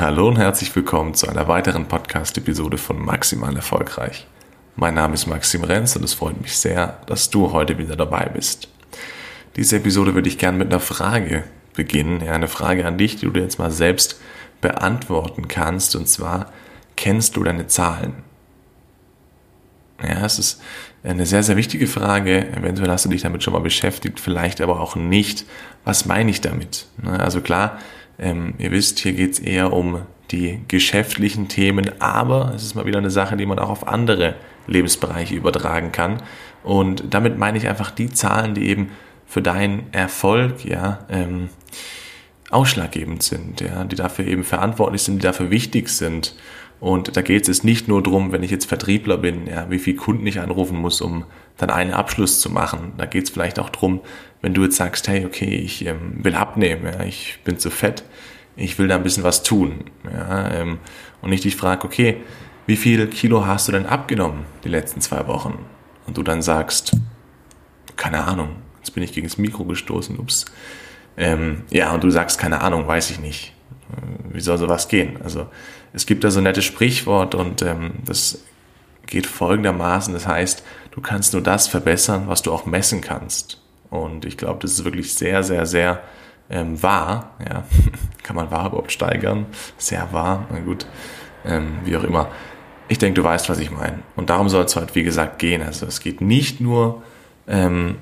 [0.00, 4.26] Hallo und herzlich willkommen zu einer weiteren Podcast-Episode von Maximal Erfolgreich.
[4.74, 8.30] Mein Name ist Maxim Renz und es freut mich sehr, dass du heute wieder dabei
[8.32, 8.68] bist.
[9.56, 11.44] Diese Episode würde ich gerne mit einer Frage
[11.74, 14.18] beginnen, ja, eine Frage an dich, die du dir jetzt mal selbst
[14.62, 16.50] beantworten kannst, und zwar,
[16.96, 18.14] kennst du deine Zahlen?
[20.02, 20.62] Ja, es ist
[21.02, 22.48] eine sehr, sehr wichtige Frage.
[22.52, 25.44] Eventuell hast du dich damit schon mal beschäftigt, vielleicht aber auch nicht.
[25.84, 26.86] Was meine ich damit?
[27.04, 27.78] Also klar,
[28.20, 32.86] ähm, ihr wisst, hier geht es eher um die geschäftlichen Themen, aber es ist mal
[32.86, 36.22] wieder eine Sache, die man auch auf andere Lebensbereiche übertragen kann.
[36.62, 38.90] Und damit meine ich einfach die Zahlen, die eben
[39.26, 41.48] für deinen Erfolg ja ähm,
[42.50, 46.34] ausschlaggebend sind, ja, die dafür eben verantwortlich sind, die dafür wichtig sind.
[46.80, 49.96] Und da geht es nicht nur darum, wenn ich jetzt Vertriebler bin, ja, wie viel
[49.96, 51.24] Kunden ich anrufen muss, um
[51.58, 52.94] dann einen Abschluss zu machen.
[52.96, 54.00] Da geht es vielleicht auch darum,
[54.40, 58.04] wenn du jetzt sagst, hey, okay, ich ähm, will abnehmen, ja, ich bin zu fett,
[58.56, 59.84] ich will da ein bisschen was tun.
[60.04, 60.78] Ja, ähm,
[61.20, 62.16] und ich dich frage, okay,
[62.66, 65.58] wie viel Kilo hast du denn abgenommen die letzten zwei Wochen?
[66.06, 66.96] Und du dann sagst,
[67.96, 70.46] keine Ahnung, jetzt bin ich gegen das Mikro gestoßen, ups.
[71.20, 73.52] Ähm, ja, und du sagst, keine Ahnung, weiß ich nicht.
[73.92, 75.18] Äh, wie soll sowas gehen?
[75.22, 75.46] Also
[75.92, 78.42] es gibt da so ein nettes Sprichwort und ähm, das
[79.06, 83.60] geht folgendermaßen, das heißt, du kannst nur das verbessern, was du auch messen kannst.
[83.90, 86.00] Und ich glaube, das ist wirklich sehr, sehr, sehr
[86.48, 87.32] ähm, wahr.
[87.46, 87.64] Ja.
[88.22, 89.46] Kann man wahr überhaupt steigern?
[89.76, 90.86] Sehr wahr, na gut,
[91.44, 92.30] ähm, wie auch immer.
[92.88, 93.98] Ich denke, du weißt, was ich meine.
[94.16, 95.62] Und darum soll es heute, wie gesagt, gehen.
[95.62, 97.02] Also es geht nicht nur
[97.46, 97.96] ähm,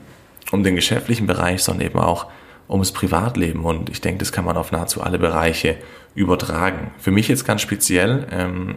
[0.53, 2.27] um den geschäftlichen Bereich, sondern eben auch
[2.69, 3.65] ums Privatleben.
[3.65, 5.77] Und ich denke, das kann man auf nahezu alle Bereiche
[6.15, 6.91] übertragen.
[6.99, 8.77] Für mich jetzt ganz speziell ähm,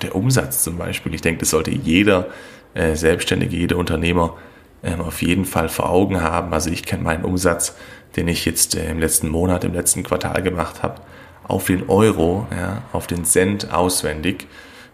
[0.00, 1.14] der Umsatz zum Beispiel.
[1.14, 2.28] Ich denke, das sollte jeder
[2.74, 4.36] äh, Selbstständige, jeder Unternehmer
[4.82, 6.52] ähm, auf jeden Fall vor Augen haben.
[6.52, 7.76] Also ich kenne meinen Umsatz,
[8.16, 11.02] den ich jetzt äh, im letzten Monat, im letzten Quartal gemacht habe,
[11.44, 14.46] auf den Euro, ja, auf den Cent auswendig.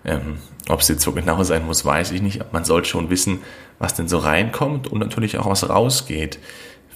[0.04, 2.52] Ähm, Ob es jetzt so genau sein muss, weiß ich nicht.
[2.52, 3.40] Man sollte schon wissen,
[3.78, 6.38] was denn so reinkommt und natürlich auch was rausgeht.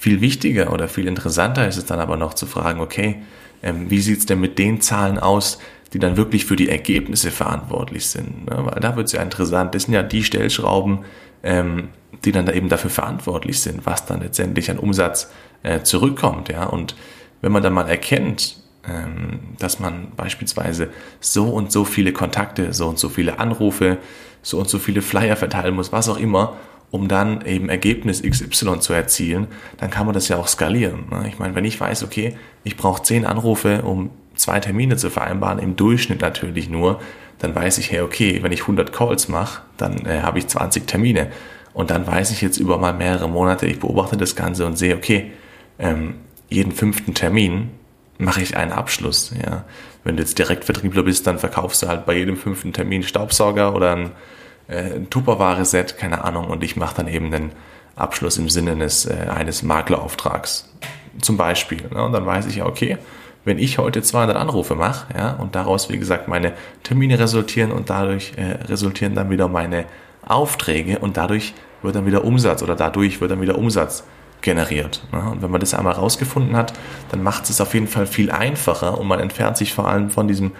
[0.02, 3.22] Viel wichtiger oder viel interessanter ist es dann aber noch zu fragen, okay,
[3.62, 5.60] ähm, wie sieht's denn mit den Zahlen aus,
[5.92, 8.50] die dann wirklich für die Ergebnisse verantwortlich sind?
[8.50, 8.58] Ne?
[8.64, 9.76] Weil da wird's ja interessant.
[9.76, 11.04] Das sind ja die Stellschrauben,
[11.44, 11.90] ähm,
[12.24, 15.30] die dann da eben dafür verantwortlich sind, was dann letztendlich an Umsatz
[15.62, 16.48] äh, zurückkommt.
[16.48, 16.64] Ja?
[16.64, 16.96] Und
[17.40, 20.88] wenn man dann mal erkennt, ähm, dass man beispielsweise
[21.20, 23.98] so und so viele Kontakte, so und so viele Anrufe,
[24.42, 26.56] so und so viele Flyer verteilen muss, was auch immer,
[26.92, 29.48] um dann eben Ergebnis XY zu erzielen,
[29.78, 31.06] dann kann man das ja auch skalieren.
[31.10, 31.24] Ne?
[31.26, 35.58] Ich meine, wenn ich weiß, okay, ich brauche zehn Anrufe, um zwei Termine zu vereinbaren,
[35.58, 37.00] im Durchschnitt natürlich nur,
[37.38, 40.86] dann weiß ich, hey, okay, wenn ich 100 Calls mache, dann äh, habe ich 20
[40.86, 41.28] Termine.
[41.72, 44.94] Und dann weiß ich jetzt über mal mehrere Monate, ich beobachte das Ganze und sehe,
[44.94, 45.32] okay,
[45.78, 46.16] ähm,
[46.50, 47.70] jeden fünften Termin
[48.18, 49.32] mache ich einen Abschluss.
[49.42, 49.64] Ja.
[50.04, 53.96] Wenn du jetzt Direktvertriebler bist, dann verkaufst du halt bei jedem fünften Termin Staubsauger oder
[53.96, 54.10] ein
[54.72, 57.52] äh, ein Tupperware-Set, keine Ahnung, und ich mache dann eben den
[57.96, 60.68] Abschluss im Sinne eines, äh, eines Maklerauftrags.
[61.20, 61.82] Zum Beispiel.
[61.92, 62.02] Ne?
[62.02, 62.98] Und dann weiß ich ja, okay,
[63.44, 66.52] wenn ich heute 200 Anrufe mache, ja, und daraus, wie gesagt, meine
[66.84, 69.84] Termine resultieren und dadurch äh, resultieren dann wieder meine
[70.26, 74.04] Aufträge und dadurch wird dann wieder Umsatz oder dadurch wird dann wieder Umsatz
[74.42, 75.02] generiert.
[75.12, 75.20] Ne?
[75.30, 76.72] Und wenn man das einmal rausgefunden hat,
[77.10, 80.28] dann macht es auf jeden Fall viel einfacher und man entfernt sich vor allem von
[80.28, 80.52] diesem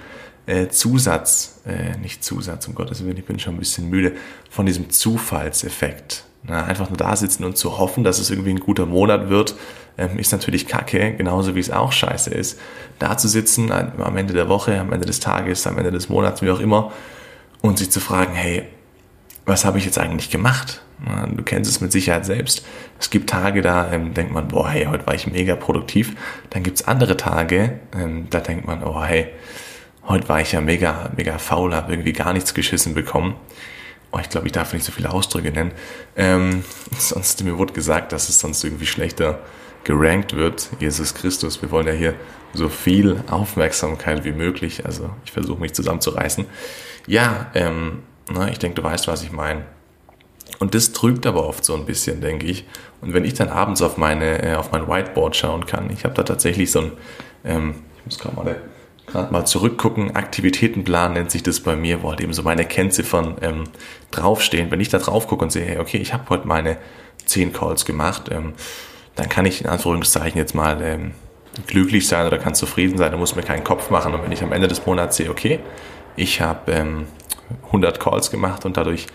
[0.47, 4.13] äh, Zusatz, äh, nicht Zusatz, um Gottes Willen, ich bin schon ein bisschen müde,
[4.51, 6.25] von diesem Zufallseffekt.
[6.45, 9.55] Na, einfach nur da sitzen und zu hoffen, dass es irgendwie ein guter Monat wird,
[9.97, 12.59] ähm, ist natürlich kacke, genauso wie es auch scheiße ist.
[12.99, 16.43] Da zu sitzen am Ende der Woche, am Ende des Tages, am Ende des Monats,
[16.43, 16.93] wie auch immer,
[17.61, 18.65] und sich zu fragen, hey,
[19.47, 20.83] was habe ich jetzt eigentlich gemacht?
[21.05, 22.65] Na, du kennst es mit Sicherheit selbst.
[22.99, 26.17] Es gibt Tage, da ähm, denkt man, boah, hey, heute war ich mega produktiv.
[26.51, 29.29] Dann gibt es andere Tage, ähm, da denkt man, oh, hey,
[30.09, 33.37] Heute war ich ja mega, mega faul, habe irgendwie gar nichts geschissen bekommen.
[34.11, 35.73] Oh, ich glaube, ich darf nicht so viele Ausdrücke nennen.
[36.17, 36.65] Ähm,
[36.99, 39.39] sonst mir wurde gesagt, dass es sonst irgendwie schlechter
[39.85, 40.71] gerankt wird.
[40.81, 42.15] Jesus Christus, wir wollen ja hier
[42.53, 44.85] so viel Aufmerksamkeit wie möglich.
[44.85, 46.47] Also ich versuche mich zusammenzureißen.
[47.07, 49.65] Ja, ähm, na, ich denke, du weißt, was ich meine.
[50.59, 52.67] Und das trübt aber oft so ein bisschen, denke ich.
[53.01, 56.15] Und wenn ich dann abends auf meine, äh, auf mein Whiteboard schauen kann, ich habe
[56.15, 56.93] da tatsächlich so ein,
[57.45, 58.57] ähm, ich muss gerade mal
[59.13, 63.37] gerade mal zurückgucken, Aktivitätenplan nennt sich das bei mir, wo halt eben so meine Kennziffern
[63.43, 63.65] ähm,
[64.11, 64.71] draufstehen.
[64.71, 66.79] Wenn ich da drauf gucke und sehe, hey, okay, ich habe heute meine
[67.27, 68.55] 10 Calls gemacht, ähm,
[69.15, 71.13] dann kann ich in Anführungszeichen jetzt mal ähm,
[71.67, 74.15] glücklich sein oder kann zufrieden sein, da muss mir keinen Kopf machen.
[74.15, 75.61] Und wenn ich am Ende des Monats sehe, okay,
[76.17, 77.07] ich habe ähm,
[77.67, 79.07] 100 Calls gemacht und dadurch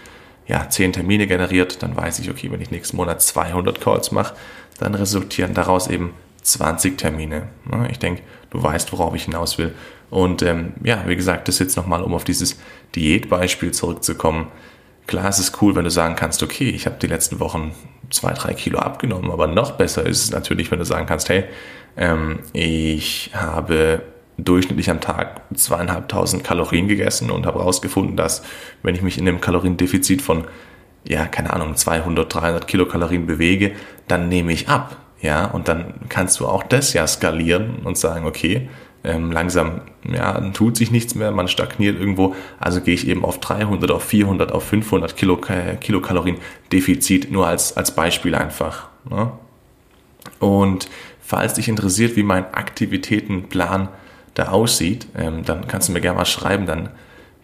[0.47, 4.35] ja, 10 Termine generiert, dann weiß ich, okay, wenn ich nächsten Monat 200 Calls mache,
[4.79, 6.13] dann resultieren daraus eben
[6.44, 7.49] 20 Termine.
[7.91, 8.21] Ich denke,
[8.57, 9.74] du weißt, worauf ich hinaus will.
[10.09, 12.59] Und ähm, ja, wie gesagt, das jetzt nochmal, um auf dieses
[12.95, 14.48] Diätbeispiel zurückzukommen.
[15.06, 17.74] Klar, es ist cool, wenn du sagen kannst, okay, ich habe die letzten Wochen
[18.09, 21.45] zwei, drei Kilo abgenommen, aber noch besser ist es natürlich, wenn du sagen kannst, hey,
[21.95, 24.01] ähm, ich habe
[24.38, 28.44] durchschnittlich am Tag zweieinhalbtausend Kalorien gegessen und habe herausgefunden, dass
[28.83, 30.45] wenn ich mich in einem Kaloriendefizit von,
[31.07, 33.74] ja, keine Ahnung, 200, 300 Kilokalorien bewege,
[34.07, 34.98] dann nehme ich ab.
[35.22, 38.69] Ja, und dann kannst du auch das ja skalieren und sagen, okay,
[39.04, 43.40] ähm, langsam ja, tut sich nichts mehr, man stagniert irgendwo, also gehe ich eben auf
[43.40, 45.40] 300, auf 400, auf 500 Kilo,
[45.80, 46.38] Kilokalorien
[46.72, 48.90] Defizit, nur als, als Beispiel einfach.
[49.10, 49.31] Ne?
[50.40, 50.90] Und
[51.22, 53.90] falls dich interessiert, wie mein Aktivitätenplan
[54.34, 56.90] da aussieht, ähm, dann kannst du mir gerne mal schreiben, dann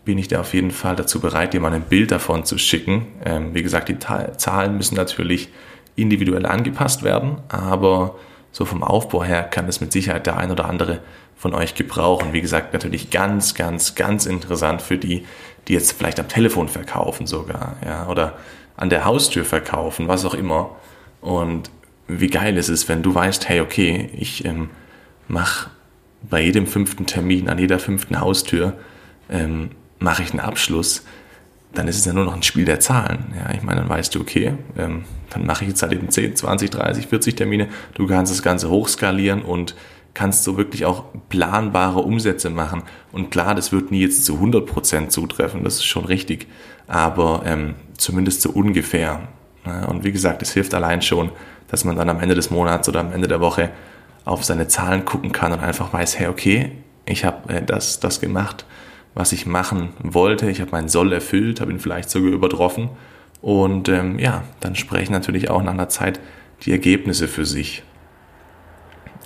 [0.05, 3.07] bin ich da auf jeden Fall dazu bereit, dir mal ein Bild davon zu schicken.
[3.23, 5.49] Ähm, wie gesagt, die Zahlen müssen natürlich
[5.95, 8.15] individuell angepasst werden, aber
[8.51, 10.99] so vom Aufbau her kann es mit Sicherheit der ein oder andere
[11.35, 12.33] von euch gebrauchen.
[12.33, 15.25] Wie gesagt, natürlich ganz, ganz, ganz interessant für die,
[15.67, 18.37] die jetzt vielleicht am Telefon verkaufen sogar, ja, oder
[18.75, 20.75] an der Haustür verkaufen, was auch immer.
[21.21, 21.69] Und
[22.07, 24.69] wie geil ist es, wenn du weißt, hey, okay, ich ähm,
[25.27, 25.69] mache
[26.21, 28.73] bei jedem fünften Termin, an jeder fünften Haustür,
[29.29, 31.05] ähm, mache ich einen Abschluss,
[31.73, 33.33] dann ist es ja nur noch ein Spiel der Zahlen.
[33.35, 36.35] Ja, ich meine, dann weißt du, okay, ähm, dann mache ich jetzt halt eben 10,
[36.35, 37.67] 20, 30, 40 Termine.
[37.95, 39.75] Du kannst das Ganze hochskalieren und
[40.13, 42.83] kannst so wirklich auch planbare Umsätze machen.
[43.11, 46.47] Und klar, das wird nie jetzt zu 100% zutreffen, das ist schon richtig,
[46.87, 49.27] aber ähm, zumindest so ungefähr.
[49.65, 51.31] Ja, und wie gesagt, es hilft allein schon,
[51.67, 53.71] dass man dann am Ende des Monats oder am Ende der Woche
[54.25, 56.71] auf seine Zahlen gucken kann und einfach weiß, hey, okay,
[57.05, 58.65] ich habe äh, das, das gemacht,
[59.15, 60.49] was ich machen wollte.
[60.49, 62.89] Ich habe meinen Soll erfüllt, habe ihn vielleicht sogar übertroffen.
[63.41, 66.19] Und ähm, ja, dann sprechen natürlich auch nach einer Zeit
[66.63, 67.83] die Ergebnisse für sich.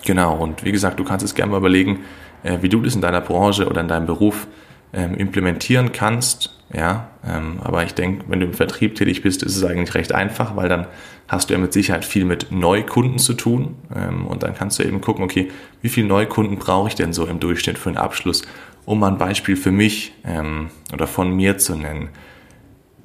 [0.06, 2.02] Genau, und wie gesagt, du kannst es gerne mal überlegen,
[2.44, 4.48] äh, wie du das in deiner Branche oder in deinem Beruf
[4.94, 6.57] ähm, implementieren kannst.
[6.74, 10.12] Ja, ähm, aber ich denke, wenn du im Vertrieb tätig bist, ist es eigentlich recht
[10.12, 10.88] einfach, weil dann
[11.28, 13.76] hast du ja mit Sicherheit viel mit Neukunden zu tun.
[13.96, 15.50] Ähm, und dann kannst du eben gucken, okay,
[15.82, 18.42] wie viele Neukunden brauche ich denn so im Durchschnitt für einen Abschluss?
[18.86, 22.10] Um mal ein Beispiel für mich ähm, oder von mir zu nennen.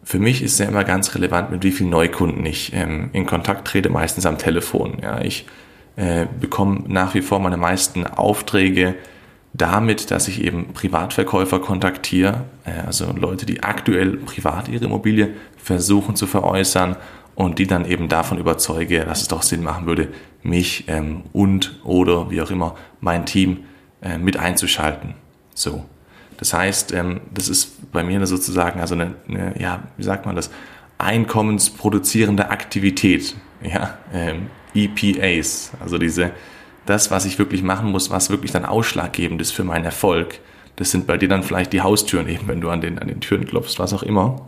[0.04, 3.68] Für mich ist ja immer ganz relevant, mit wie vielen Neukunden ich ähm, in Kontakt
[3.68, 4.98] trete, meistens am Telefon.
[5.00, 5.46] Ja, ich
[5.94, 8.96] äh, bekomme nach wie vor meine meisten Aufträge
[9.54, 16.16] damit, dass ich eben Privatverkäufer kontaktiere, äh, also Leute, die aktuell privat ihre Immobilie versuchen
[16.16, 16.96] zu veräußern
[17.34, 20.08] und die dann eben davon überzeuge, dass es doch Sinn machen würde,
[20.42, 23.64] mich ähm, und oder wie auch immer mein Team
[24.02, 25.14] äh, mit einzuschalten.
[25.54, 25.84] So.
[26.38, 30.34] Das heißt, ähm, das ist bei mir sozusagen also eine, eine, ja, wie sagt man
[30.34, 30.50] das,
[30.98, 36.32] einkommensproduzierende Aktivität, ja, ähm, EPAs, also diese
[36.86, 40.40] das, was ich wirklich machen muss, was wirklich dann ausschlaggebend ist für meinen Erfolg,
[40.76, 43.20] das sind bei dir dann vielleicht die Haustüren eben, wenn du an den, an den
[43.20, 44.40] Türen klopfst, was auch immer.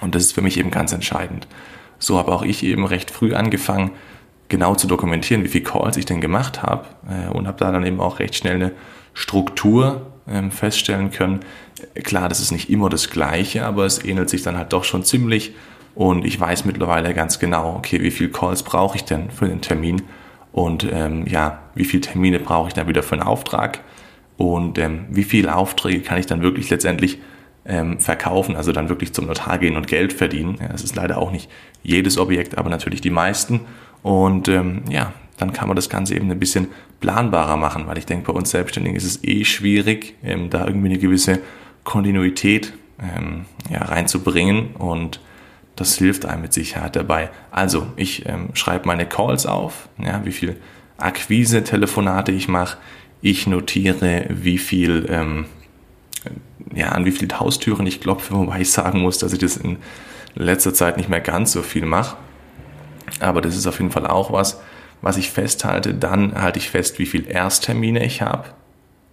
[0.00, 1.46] Und das ist für mich eben ganz entscheidend.
[1.98, 3.92] So habe auch ich eben recht früh angefangen,
[4.48, 7.86] genau zu dokumentieren, wie viele Calls ich denn gemacht habe äh, und habe da dann
[7.86, 8.72] eben auch recht schnell eine
[9.14, 11.40] Struktur ähm, feststellen können.
[12.02, 15.04] Klar, das ist nicht immer das Gleiche, aber es ähnelt sich dann halt doch schon
[15.04, 15.54] ziemlich
[15.94, 19.60] und ich weiß mittlerweile ganz genau, okay, wie viele Calls brauche ich denn für den
[19.60, 20.02] Termin
[20.58, 23.78] und ähm, ja, wie viele Termine brauche ich dann wieder für einen Auftrag
[24.36, 27.20] und ähm, wie viele Aufträge kann ich dann wirklich letztendlich
[27.64, 30.58] ähm, verkaufen, also dann wirklich zum Notar gehen und Geld verdienen.
[30.60, 31.48] Ja, das ist leider auch nicht
[31.84, 33.60] jedes Objekt, aber natürlich die meisten.
[34.02, 36.66] Und ähm, ja, dann kann man das Ganze eben ein bisschen
[36.98, 40.88] planbarer machen, weil ich denke, bei uns Selbstständigen ist es eh schwierig, ähm, da irgendwie
[40.88, 41.38] eine gewisse
[41.84, 45.20] Kontinuität ähm, ja, reinzubringen und
[45.80, 47.30] das hilft einem mit Sicherheit dabei.
[47.50, 50.56] Also, ich ähm, schreibe meine Calls auf, ja, wie viel
[50.98, 52.78] Akquise-Telefonate ich mache.
[53.20, 55.46] Ich notiere, wie viel, ähm,
[56.74, 59.78] ja, an wie viele Haustüren ich klopfe, wobei ich sagen muss, dass ich das in
[60.34, 62.16] letzter Zeit nicht mehr ganz so viel mache.
[63.20, 64.60] Aber das ist auf jeden Fall auch was,
[65.00, 65.94] was ich festhalte.
[65.94, 68.44] Dann halte ich fest, wie viel Ersttermine ich habe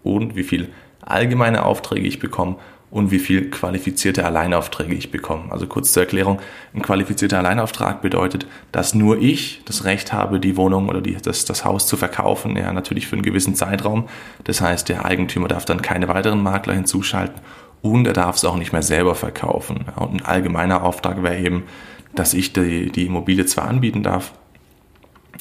[0.03, 0.69] und wie viel
[1.01, 2.57] allgemeine Aufträge ich bekomme
[2.91, 5.51] und wie viel qualifizierte Alleinaufträge ich bekomme.
[5.51, 6.39] Also kurz zur Erklärung,
[6.73, 11.45] ein qualifizierter Alleinauftrag bedeutet, dass nur ich das Recht habe, die Wohnung oder die, das,
[11.45, 14.07] das Haus zu verkaufen, ja natürlich für einen gewissen Zeitraum.
[14.43, 17.41] Das heißt, der Eigentümer darf dann keine weiteren Makler hinzuschalten
[17.81, 19.85] und er darf es auch nicht mehr selber verkaufen.
[19.95, 21.63] Und ein allgemeiner Auftrag wäre eben,
[22.13, 24.31] dass ich die, die Immobilie zwar anbieten darf,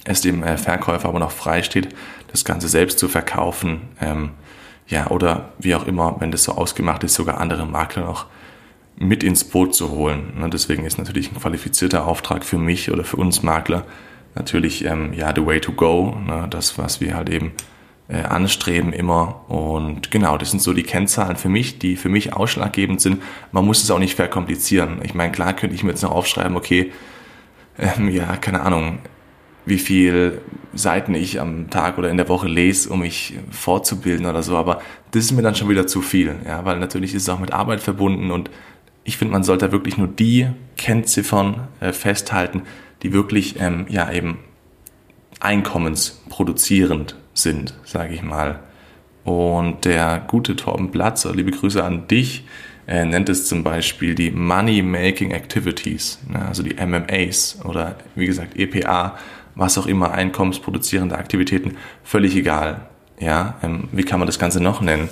[0.04, 1.88] es dem äh, Verkäufer aber noch frei steht,
[2.30, 3.82] das Ganze selbst zu verkaufen.
[4.00, 4.30] Ähm,
[4.88, 8.26] ja, oder wie auch immer, wenn das so ausgemacht ist, sogar andere Makler noch
[8.96, 10.34] mit ins Boot zu holen.
[10.38, 13.84] Ne, deswegen ist natürlich ein qualifizierter Auftrag für mich oder für uns Makler
[14.34, 16.16] natürlich ähm, ja the way to go.
[16.26, 17.52] Ne, das, was wir halt eben
[18.08, 19.48] äh, anstreben immer.
[19.48, 23.22] Und genau, das sind so die Kennzahlen für mich, die für mich ausschlaggebend sind.
[23.52, 25.00] Man muss es auch nicht verkomplizieren.
[25.02, 26.92] Ich meine, klar könnte ich mir jetzt noch aufschreiben, okay,
[27.78, 28.98] ähm, ja, keine Ahnung,
[29.66, 30.40] wie viel
[30.76, 34.80] Seiten ich am Tag oder in der Woche lese, um mich fortzubilden oder so, aber
[35.10, 37.52] das ist mir dann schon wieder zu viel, ja, weil natürlich ist es auch mit
[37.52, 38.50] Arbeit verbunden und
[39.04, 42.62] ich finde, man sollte wirklich nur die Kennziffern äh, festhalten,
[43.02, 44.38] die wirklich ähm, ja eben
[45.40, 48.60] einkommensproduzierend sind, sage ich mal.
[49.24, 52.44] Und der gute Torben Platzer, liebe Grüße an dich,
[52.86, 58.56] er nennt es zum Beispiel die Money-Making Activities, ne, also die MMAs oder wie gesagt
[58.56, 59.16] EPA,
[59.54, 62.88] was auch immer, einkommensproduzierende Aktivitäten, völlig egal.
[63.20, 65.08] Ja, ähm, wie kann man das Ganze noch nennen?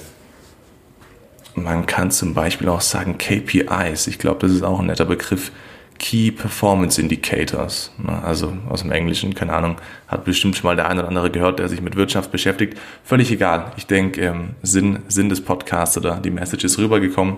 [1.55, 4.07] Man kann zum Beispiel auch sagen KPIs.
[4.07, 5.53] Ich glaube, das ist auch ein netter Begriff.
[5.99, 7.93] Key Performance Indicators.
[8.25, 9.77] Also aus dem Englischen, keine Ahnung,
[10.09, 12.77] hat bestimmt schon mal der eine oder andere gehört, der sich mit Wirtschaft beschäftigt.
[13.05, 13.73] Völlig egal.
[13.77, 17.37] Ich denke, ähm, Sinn, Sinn des Podcasts oder die Message ist rübergekommen.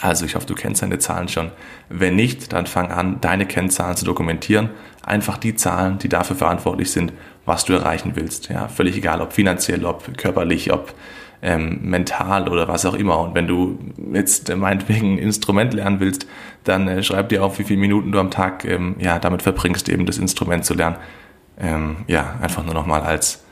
[0.00, 1.50] Also ich hoffe, du kennst deine Zahlen schon.
[1.88, 4.70] Wenn nicht, dann fang an, deine Kennzahlen zu dokumentieren.
[5.02, 7.12] Einfach die Zahlen, die dafür verantwortlich sind,
[7.44, 8.48] was du erreichen willst.
[8.48, 10.94] Ja, völlig egal, ob finanziell, ob körperlich, ob
[11.42, 13.20] ähm, mental oder was auch immer.
[13.20, 13.78] Und wenn du
[14.14, 16.26] jetzt äh, meinetwegen ein Instrument lernen willst,
[16.64, 19.90] dann äh, schreib dir auf, wie viele Minuten du am Tag ähm, ja, damit verbringst,
[19.90, 20.96] eben das Instrument zu lernen.
[21.58, 23.44] Ähm, ja, einfach nur nochmal als,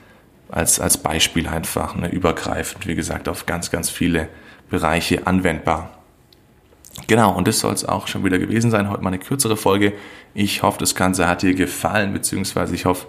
[0.48, 4.28] als, als Beispiel einfach, ne, übergreifend, wie gesagt, auf ganz, ganz viele
[4.70, 6.01] Bereiche anwendbar.
[7.06, 8.90] Genau, und das soll es auch schon wieder gewesen sein.
[8.90, 9.94] Heute mal eine kürzere Folge.
[10.34, 13.06] Ich hoffe, das Ganze hat dir gefallen, beziehungsweise ich hoffe,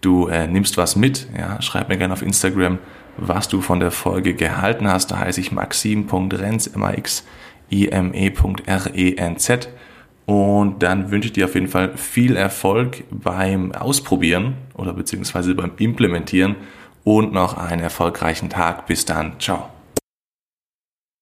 [0.00, 1.28] du äh, nimmst was mit.
[1.36, 2.78] Ja, schreib mir gerne auf Instagram,
[3.16, 5.10] was du von der Folge gehalten hast.
[5.10, 9.68] Da heiße ich maxim.renz, M-A-X-I-M-E.R-E-N-Z.
[10.26, 15.72] Und dann wünsche ich dir auf jeden Fall viel Erfolg beim Ausprobieren oder beziehungsweise beim
[15.78, 16.56] Implementieren
[17.04, 18.86] und noch einen erfolgreichen Tag.
[18.86, 19.38] Bis dann.
[19.38, 19.75] Ciao.